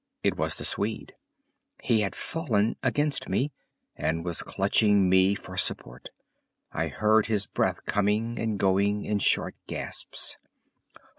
[0.23, 1.13] It was the Swede.
[1.83, 3.51] He had fallen against me,
[3.95, 6.09] and was clutching me for support.
[6.71, 10.39] I heard his breath coming and going in short gasps.